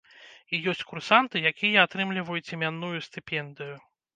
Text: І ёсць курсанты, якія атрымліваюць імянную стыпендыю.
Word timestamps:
І 0.53 0.61
ёсць 0.71 0.81
курсанты, 0.91 1.43
якія 1.51 1.85
атрымліваюць 1.89 2.53
імянную 2.57 3.07
стыпендыю. 3.11 3.75